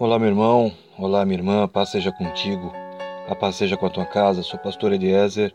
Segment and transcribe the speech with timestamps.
[0.00, 0.72] Olá, meu irmão.
[0.96, 1.68] Olá, minha irmã.
[1.68, 2.72] Paz seja contigo.
[3.28, 4.42] A paz seja com a tua casa.
[4.42, 5.52] Sou pastor Eliezer,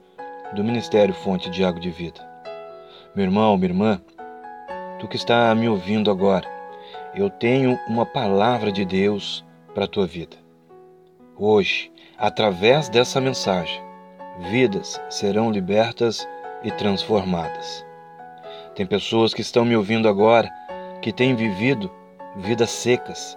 [0.53, 2.21] do Ministério Fonte de Água de Vida.
[3.15, 4.01] Meu irmão, minha irmã,
[4.99, 6.47] tu que está me ouvindo agora,
[7.15, 10.37] eu tenho uma palavra de Deus para a tua vida.
[11.35, 13.81] Hoje, através dessa mensagem,
[14.51, 16.29] vidas serão libertas
[16.63, 17.83] e transformadas.
[18.75, 20.51] Tem pessoas que estão me ouvindo agora
[21.01, 21.89] que têm vivido
[22.35, 23.35] vidas secas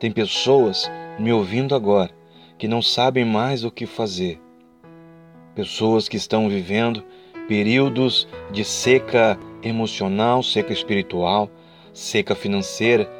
[0.00, 2.10] tem pessoas me ouvindo agora
[2.56, 4.40] que não sabem mais o que fazer.
[5.54, 7.04] Pessoas que estão vivendo
[7.46, 11.50] períodos de seca emocional, seca espiritual,
[11.92, 13.10] seca financeira.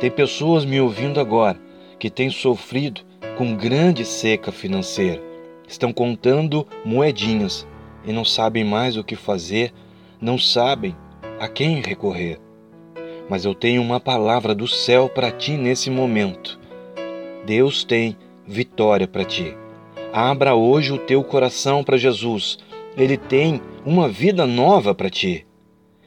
[0.00, 1.60] Tem pessoas me ouvindo agora
[1.98, 3.00] que têm sofrido
[3.36, 5.20] com grande seca financeira.
[5.66, 7.66] Estão contando moedinhas
[8.04, 9.72] e não sabem mais o que fazer,
[10.20, 10.94] não sabem
[11.40, 12.38] a quem recorrer
[13.28, 16.58] mas eu tenho uma palavra do céu para ti nesse momento.
[17.44, 19.54] Deus tem vitória para ti.
[20.12, 22.58] Abra hoje o teu coração para Jesus.
[22.96, 25.46] Ele tem uma vida nova para ti.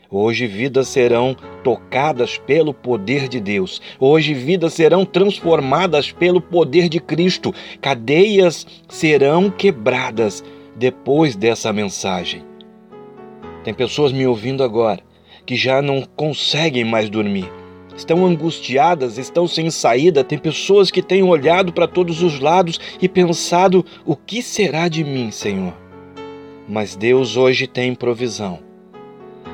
[0.10, 3.82] Hoje vidas serão tocadas pelo poder de Deus.
[3.98, 7.54] Hoje vidas serão transformadas pelo poder de Cristo.
[7.80, 10.44] Cadeias serão quebradas
[10.76, 12.44] depois dessa mensagem.
[13.64, 15.11] Tem pessoas me ouvindo agora
[15.46, 17.52] que já não conseguem mais dormir.
[17.96, 20.24] Estão angustiadas, estão sem saída.
[20.24, 25.04] Tem pessoas que têm olhado para todos os lados e pensado: o que será de
[25.04, 25.74] mim, Senhor?
[26.68, 28.60] Mas Deus hoje tem provisão.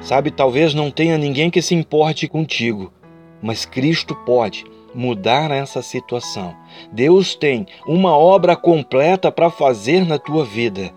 [0.02, 2.94] Sabe, talvez não tenha ninguém que se importe contigo,
[3.42, 4.64] mas Cristo pode
[4.94, 6.56] mudar essa situação.
[6.92, 10.92] Deus tem uma obra completa para fazer na tua vida.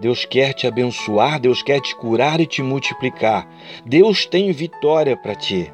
[0.00, 3.46] Deus quer te abençoar, Deus quer te curar e te multiplicar.
[3.84, 5.70] Deus tem vitória para ti.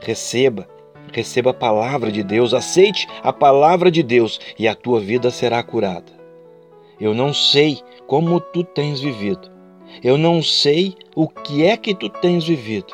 [0.00, 0.68] Receba,
[1.12, 5.62] receba a palavra de Deus, aceite a palavra de Deus e a tua vida será
[5.62, 6.12] curada.
[7.00, 7.78] Eu não sei
[8.08, 9.48] como tu tens vivido.
[10.02, 12.92] Eu não sei o que é que tu tens vivido.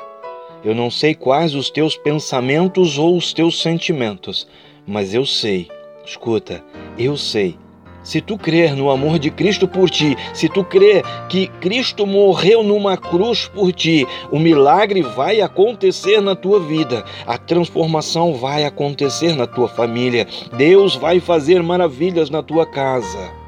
[0.62, 4.46] Eu não sei quais os teus pensamentos ou os teus sentimentos,
[4.86, 5.70] mas eu sei,
[6.04, 6.62] escuta,
[6.98, 7.56] eu sei
[8.02, 12.62] se tu crer no amor de Cristo por ti, se tu crer que Cristo morreu
[12.62, 19.34] numa cruz por ti, o milagre vai acontecer na tua vida, a transformação vai acontecer
[19.34, 23.39] na tua família, Deus vai fazer maravilhas na tua casa.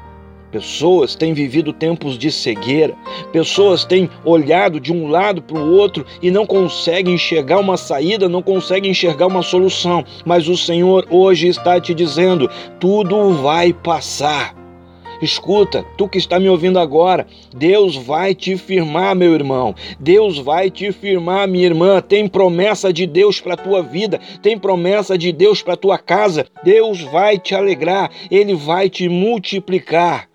[0.53, 2.93] Pessoas têm vivido tempos de cegueira,
[3.31, 8.29] pessoas têm olhado de um lado para o outro e não conseguem enxergar uma saída,
[8.29, 10.05] não conseguem enxergar uma solução.
[10.23, 12.47] Mas o Senhor hoje está te dizendo:
[12.79, 14.55] tudo vai passar.
[15.23, 17.25] Escuta, tu que está me ouvindo agora,
[17.55, 19.73] Deus vai te firmar, meu irmão.
[19.99, 21.99] Deus vai te firmar, minha irmã.
[21.99, 26.45] Tem promessa de Deus para tua vida, tem promessa de Deus para tua casa.
[26.63, 30.31] Deus vai te alegrar, ele vai te multiplicar.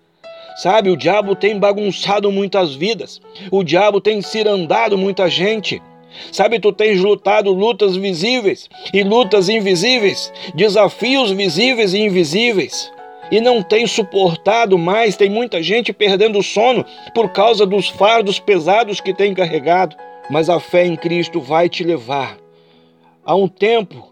[0.61, 5.81] Sabe, o diabo tem bagunçado muitas vidas, o diabo tem cirandado muita gente.
[6.33, 12.91] Sabe, tu tens lutado lutas visíveis e lutas invisíveis, desafios visíveis e invisíveis,
[13.31, 15.15] e não tem suportado mais.
[15.15, 19.95] Tem muita gente perdendo o sono por causa dos fardos pesados que tem carregado.
[20.29, 22.37] Mas a fé em Cristo vai te levar
[23.25, 24.08] a um tempo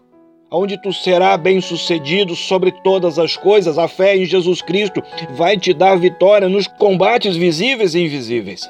[0.50, 3.78] onde tu será bem-sucedido sobre todas as coisas.
[3.78, 8.68] A fé em Jesus Cristo vai te dar vitória nos combates visíveis e invisíveis.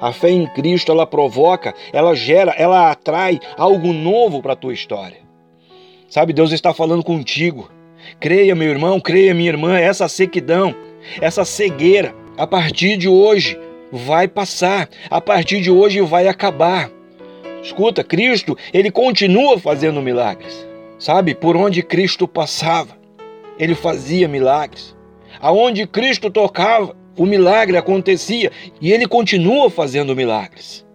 [0.00, 4.74] A fé em Cristo, ela provoca, ela gera, ela atrai algo novo para a tua
[4.74, 5.18] história.
[6.08, 7.70] Sabe, Deus está falando contigo.
[8.20, 10.74] Creia, meu irmão, creia, minha irmã, essa sequidão,
[11.20, 13.58] essa cegueira, a partir de hoje
[13.90, 16.90] vai passar, a partir de hoje vai acabar.
[17.62, 20.66] Escuta, Cristo, ele continua fazendo milagres.
[20.98, 22.96] Sabe, por onde Cristo passava,
[23.58, 24.96] ele fazia milagres.
[25.40, 28.50] Aonde Cristo tocava, o milagre acontecia
[28.80, 30.86] e ele continua fazendo milagres.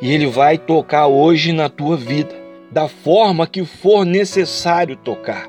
[0.00, 2.34] E ele vai tocar hoje na tua vida,
[2.70, 5.48] da forma que for necessário tocar.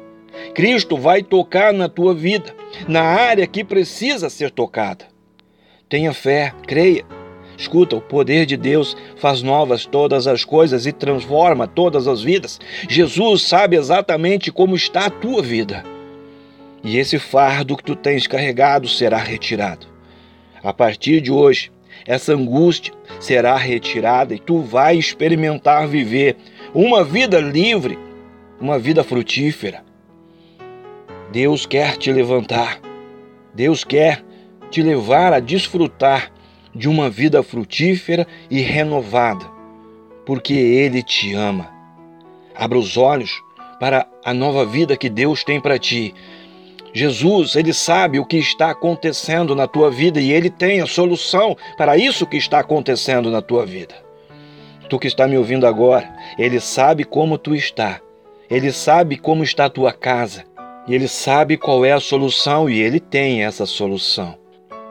[0.54, 2.56] Cristo vai tocar na tua vida,
[2.88, 5.06] na área que precisa ser tocada.
[5.88, 7.04] Tenha fé, creia,
[7.60, 12.58] Escuta, o poder de Deus faz novas todas as coisas e transforma todas as vidas.
[12.88, 15.84] Jesus sabe exatamente como está a tua vida.
[16.82, 19.88] E esse fardo que tu tens carregado será retirado.
[20.64, 21.70] A partir de hoje,
[22.06, 26.38] essa angústia será retirada e tu vai experimentar viver
[26.74, 28.00] uma vida livre,
[28.58, 29.84] uma vida frutífera.
[31.30, 32.80] Deus quer te levantar.
[33.54, 34.24] Deus quer
[34.72, 36.32] te levar a desfrutar
[36.80, 39.46] de uma vida frutífera e renovada,
[40.26, 41.70] porque Ele te ama.
[42.56, 43.32] Abra os olhos
[43.82, 46.16] para a nova vida que Deus tem para ti.
[46.94, 51.56] Jesus, ele sabe o que está acontecendo na tua vida e ele tem a solução
[51.78, 53.94] para isso que está acontecendo na tua vida.
[54.90, 58.00] Tu que está me ouvindo agora, ele sabe como tu está.
[58.50, 60.46] Ele sabe como está a tua casa.
[60.88, 64.36] E ele sabe qual é a solução e ele tem essa solução.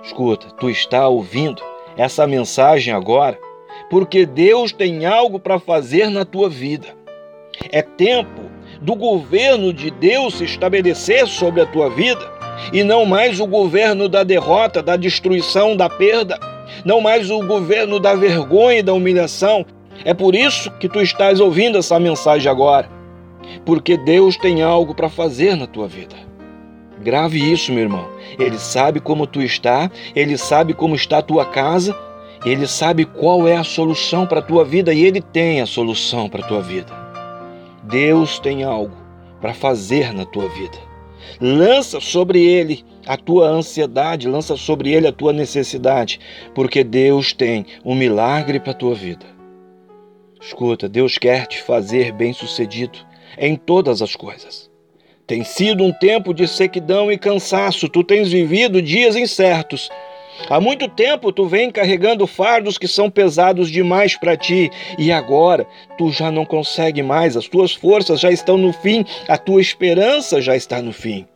[0.04, 1.60] Escuta, tu está ouvindo
[1.98, 3.38] essa mensagem agora
[3.90, 6.88] porque Deus tem algo para fazer na tua vida.
[7.70, 8.42] É tempo
[8.80, 12.20] do governo de Deus se estabelecer sobre a tua vida
[12.72, 16.38] e não mais o governo da derrota, da destruição, da perda,
[16.84, 19.64] não mais o governo da vergonha e da humilhação.
[20.04, 22.88] É por isso que tu estás ouvindo essa mensagem agora,
[23.64, 26.27] porque Deus tem algo para fazer na tua vida.
[27.02, 28.08] Grave isso, meu irmão.
[28.38, 31.96] Ele sabe como tu está, ele sabe como está a tua casa,
[32.44, 36.28] ele sabe qual é a solução para a tua vida e ele tem a solução
[36.28, 36.92] para a tua vida.
[37.84, 38.96] Deus tem algo
[39.40, 40.78] para fazer na tua vida.
[41.40, 46.20] Lança sobre ele a tua ansiedade, lança sobre ele a tua necessidade,
[46.54, 49.26] porque Deus tem um milagre para a tua vida.
[50.40, 52.98] Escuta, Deus quer te fazer bem-sucedido
[53.36, 54.67] em todas as coisas.
[55.28, 59.88] Tem sido um tempo de sequidão e cansaço, tu tens vivido dias incertos,
[60.48, 64.70] Há muito tempo tu vem carregando fardos que são pesados demais para ti.
[64.96, 65.66] E agora
[65.96, 70.40] tu já não consegue mais, as tuas forças já estão no fim, a tua esperança
[70.40, 71.26] já está no fim.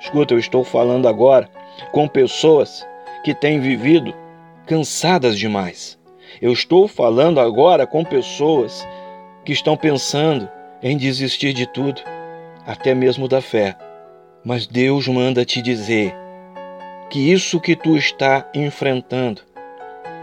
[0.00, 1.48] Escuta, eu estou falando agora
[1.92, 2.86] com pessoas
[3.24, 4.14] que têm vivido
[4.66, 5.98] cansadas demais.
[6.42, 8.86] Eu estou falando agora com pessoas
[9.44, 10.48] que estão pensando
[10.82, 12.02] em desistir de tudo,
[12.66, 13.76] até mesmo da fé.
[14.44, 16.14] Mas Deus manda te dizer
[17.10, 19.42] que isso que tu está enfrentando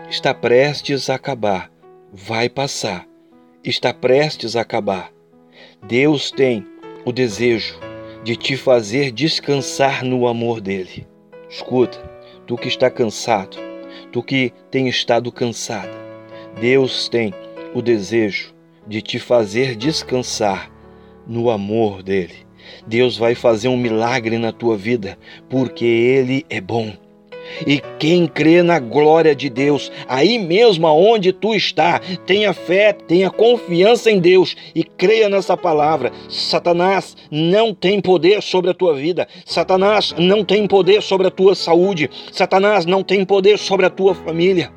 [0.10, 1.72] está prestes a acabar,
[2.12, 3.08] vai passar,
[3.64, 5.12] está prestes a acabar.
[5.88, 6.66] Deus tem
[7.06, 7.80] o desejo
[8.24, 11.08] de te fazer descansar no amor dele.
[11.50, 11.98] Escuta,
[12.46, 13.58] tu que está cansado,
[14.12, 15.98] tu que tem estado cansada,
[16.60, 17.34] Deus tem
[17.74, 18.54] o desejo
[18.86, 20.72] de te fazer descansar
[21.28, 22.36] no amor dele.
[22.86, 25.18] Deus vai fazer um milagre na tua vida,
[25.50, 26.94] porque Ele é bom.
[27.66, 33.30] E quem crê na glória de Deus, aí mesmo aonde tu está, tenha fé, tenha
[33.30, 36.12] confiança em Deus e creia nessa palavra.
[36.30, 39.28] Satanás não tem poder sobre a tua vida.
[39.46, 42.10] Satanás não tem poder sobre a tua saúde.
[42.32, 44.72] Satanás não tem poder sobre a tua família.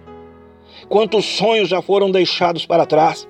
[0.89, 3.27] Quantos sonhos já foram deixados para trás?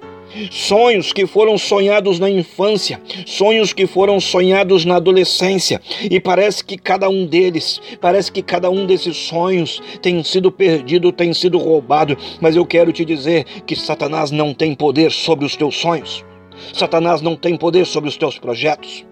[0.50, 6.76] Sonhos que foram sonhados na infância, sonhos que foram sonhados na adolescência, e parece que
[6.76, 12.16] cada um deles, parece que cada um desses sonhos tem sido perdido, tem sido roubado,
[12.40, 16.24] mas eu quero te dizer que Satanás não tem poder sobre os teus sonhos.
[16.72, 19.04] Satanás não tem poder sobre os teus projetos.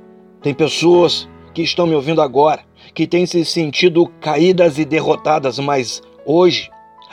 [0.43, 2.65] Tem pessoas que estão me ouvindo agora,
[2.95, 6.71] que têm se sentido caídas e derrotadas, mas hoje,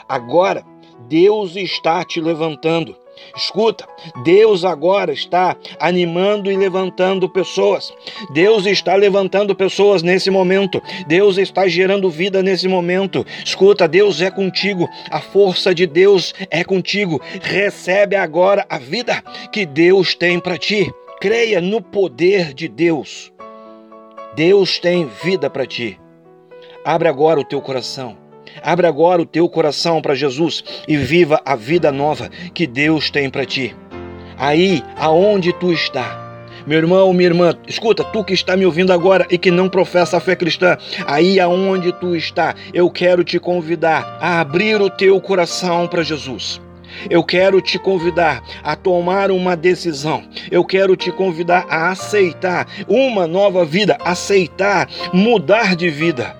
[0.08, 0.64] agora,
[1.08, 2.96] Deus está te levantando.
[3.36, 3.86] Escuta,
[4.24, 7.92] Deus agora está animando e levantando pessoas.
[8.32, 10.82] Deus está levantando pessoas nesse momento.
[11.06, 13.24] Deus está gerando vida nesse momento.
[13.44, 14.88] Escuta, Deus é contigo.
[15.10, 17.20] A força de Deus é contigo.
[17.42, 19.22] Recebe agora a vida
[19.52, 20.92] que Deus tem para ti.
[21.20, 23.32] Creia no poder de Deus.
[24.34, 26.00] Deus tem vida para ti.
[26.84, 28.19] Abre agora o teu coração.
[28.62, 33.30] Abre agora o teu coração para Jesus e viva a vida nova que Deus tem
[33.30, 33.74] para ti.
[34.36, 36.30] Aí, aonde tu está,
[36.66, 40.18] meu irmão, minha irmã, escuta, tu que está me ouvindo agora e que não professa
[40.18, 40.76] a fé cristã,
[41.06, 46.60] aí aonde tu está, eu quero te convidar a abrir o teu coração para Jesus.
[47.08, 50.22] Eu quero te convidar a tomar uma decisão.
[50.50, 56.39] Eu quero te convidar a aceitar uma nova vida, aceitar mudar de vida.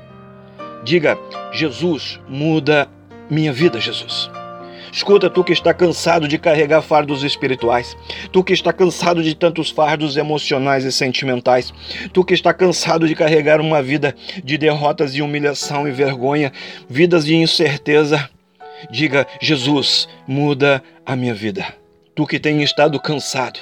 [0.85, 1.19] Diga:
[1.53, 2.89] Jesus, muda
[3.29, 4.31] minha vida, Jesus.
[4.93, 7.97] Escuta, tu que está cansado de carregar fardos espirituais,
[8.33, 11.73] tu que está cansado de tantos fardos emocionais e sentimentais,
[12.13, 16.53] tu que está cansado de carregar uma vida de derrotas e humilhação e vergonha,
[16.89, 18.29] vidas de incerteza,
[18.91, 21.67] diga: Jesus, muda a minha vida.
[22.15, 23.61] Tu que tem estado cansado,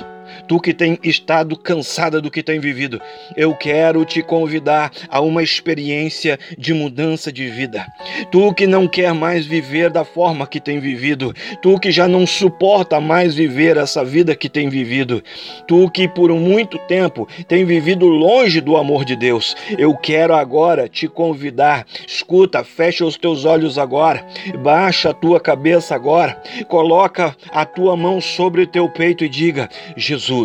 [0.49, 3.01] Tu que tem estado cansada do que tem vivido,
[3.37, 7.87] eu quero te convidar a uma experiência de mudança de vida.
[8.31, 12.27] Tu que não quer mais viver da forma que tem vivido, tu que já não
[12.27, 15.23] suporta mais viver essa vida que tem vivido,
[15.67, 20.89] tu que por muito tempo tem vivido longe do amor de Deus, eu quero agora
[20.89, 21.87] te convidar.
[22.07, 24.27] Escuta, fecha os teus olhos agora,
[24.63, 29.69] baixa a tua cabeça agora, coloca a tua mão sobre o teu peito e diga:
[29.97, 30.38] Jesus,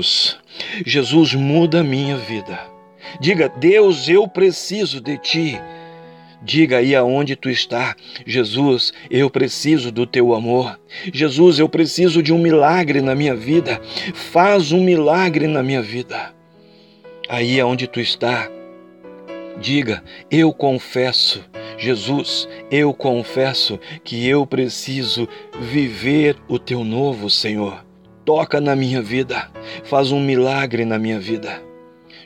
[0.85, 2.59] Jesus muda a minha vida.
[3.19, 5.59] Diga: Deus, eu preciso de ti.
[6.41, 7.95] Diga aí aonde tu está,
[8.25, 10.77] Jesus, eu preciso do teu amor.
[11.13, 13.79] Jesus, eu preciso de um milagre na minha vida.
[14.13, 16.33] Faz um milagre na minha vida.
[17.29, 18.49] Aí aonde tu está,
[19.57, 21.41] diga: Eu confesso,
[21.77, 25.29] Jesus, eu confesso que eu preciso
[25.61, 27.92] viver o teu novo, Senhor.
[28.25, 29.49] Toca na minha vida,
[29.83, 31.61] faz um milagre na minha vida.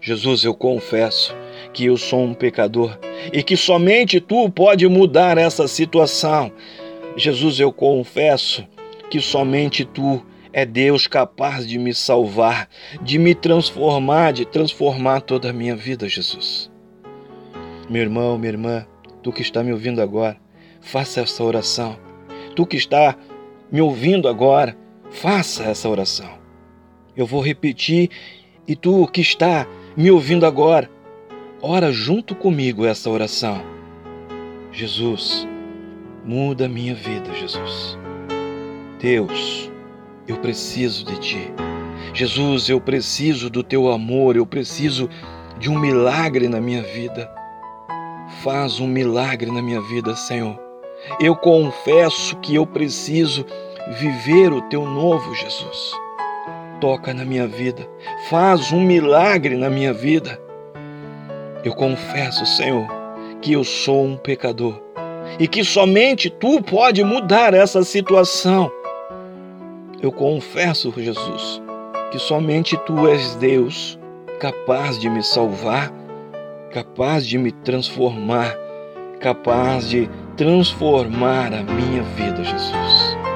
[0.02, 1.36] Jesus, eu confesso
[1.74, 2.98] que eu sou um pecador
[3.34, 6.52] e que somente tu pode mudar essa situação.
[7.16, 8.64] Jesus, eu confesso
[9.10, 10.24] que somente tu
[10.54, 12.70] é Deus capaz de me salvar,
[13.02, 16.72] de me transformar, de transformar toda a minha vida, Jesus.
[17.90, 18.86] Meu irmão, minha irmã,
[19.24, 20.38] tu que está me ouvindo agora,
[20.80, 21.98] faça essa oração.
[22.56, 23.16] Tu que está
[23.72, 24.78] me ouvindo agora,
[25.12, 26.38] faça essa oração.
[27.16, 28.10] Eu vou repetir
[28.68, 30.90] e tu que está me ouvindo agora,
[31.62, 33.62] ora junto comigo essa oração.
[34.72, 35.48] Jesus,
[36.24, 37.98] muda a minha vida, Jesus.
[39.00, 39.72] Deus,
[40.28, 41.52] eu preciso de ti.
[42.14, 45.10] Jesus, eu preciso do teu amor, eu preciso
[45.58, 47.32] de um milagre na minha vida.
[48.44, 50.60] Faz um milagre na minha vida, Senhor.
[51.20, 53.46] Eu confesso que eu preciso
[53.94, 55.94] viver o teu novo, Jesus.
[56.80, 57.88] Toca na minha vida,
[58.30, 60.40] faz um milagre na minha vida.
[61.64, 62.88] Eu confesso, Senhor,
[63.42, 64.80] que eu sou um pecador
[65.40, 68.72] e que somente tu pode mudar essa situação.
[70.02, 71.62] Eu confesso, Jesus,
[72.12, 73.98] que somente tu és Deus
[74.40, 75.92] capaz de me salvar,
[76.72, 78.56] capaz de me transformar,
[79.20, 83.27] capaz de transformar a minha vida, Jesus.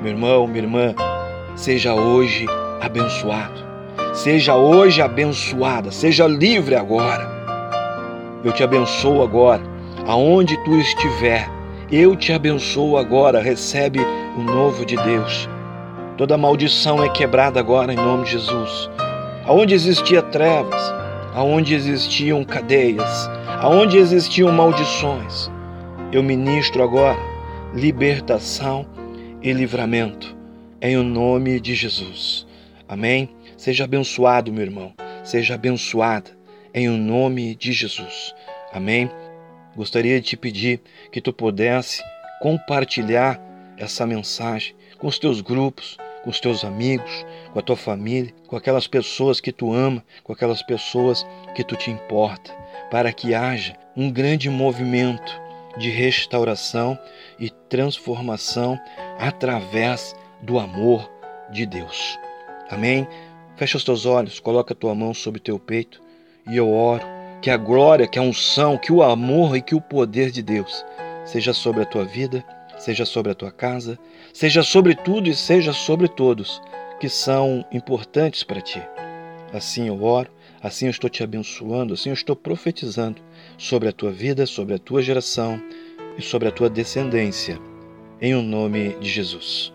[0.00, 0.94] Meu irmão, minha irmã,
[1.56, 2.46] seja hoje
[2.80, 3.66] abençoado.
[4.14, 7.28] Seja hoje abençoada, seja livre agora.
[8.44, 9.60] Eu te abençoo agora,
[10.06, 11.50] aonde tu estiver.
[11.90, 13.42] Eu te abençoo agora.
[13.42, 13.98] Recebe
[14.36, 15.48] o novo de Deus.
[16.16, 18.88] Toda maldição é quebrada agora em nome de Jesus.
[19.46, 20.94] Aonde existia trevas,
[21.34, 23.28] aonde existiam cadeias,
[23.60, 25.50] aonde existiam maldições,
[26.12, 27.18] eu ministro agora
[27.74, 28.86] libertação
[29.42, 30.36] e livramento
[30.80, 32.46] em o nome de Jesus.
[32.88, 33.28] Amém?
[33.56, 34.92] Seja abençoado, meu irmão.
[35.24, 36.30] Seja abençoada
[36.74, 38.34] em o nome de Jesus.
[38.72, 39.10] Amém?
[39.76, 40.80] Gostaria de te pedir
[41.12, 42.02] que tu pudesse
[42.40, 43.40] compartilhar
[43.76, 48.56] essa mensagem com os teus grupos, com os teus amigos, com a tua família, com
[48.56, 52.52] aquelas pessoas que tu ama, com aquelas pessoas que tu te importa,
[52.90, 55.47] para que haja um grande movimento
[55.78, 56.98] de restauração
[57.38, 58.78] e transformação
[59.18, 61.10] através do amor
[61.50, 62.18] de Deus.
[62.70, 63.06] Amém?
[63.56, 66.00] Fecha os teus olhos, coloca a tua mão sobre o teu peito
[66.48, 67.04] e eu oro
[67.40, 70.84] que a glória, que a unção, que o amor e que o poder de Deus
[71.24, 72.44] seja sobre a tua vida,
[72.78, 73.98] seja sobre a tua casa,
[74.32, 76.60] seja sobre tudo e seja sobre todos
[77.00, 78.82] que são importantes para ti.
[79.52, 80.30] Assim eu oro,
[80.62, 83.22] assim eu estou te abençoando, assim eu estou profetizando
[83.56, 85.60] sobre a tua vida, sobre a tua geração
[86.16, 87.58] e sobre a tua descendência,
[88.20, 89.72] em o nome de Jesus.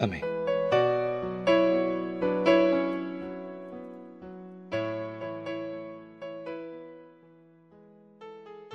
[0.00, 0.31] Amém.